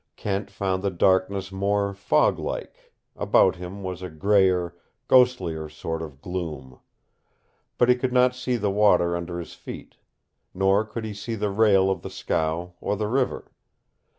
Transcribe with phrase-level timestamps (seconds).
[0.15, 4.75] Kent found the darkness more fog like; about him was a grayer,
[5.07, 6.79] ghostlier sort of gloom.
[7.77, 9.97] But he could not see the water under his feet.
[10.55, 13.51] Nor could he see the rail of the scow, or the river.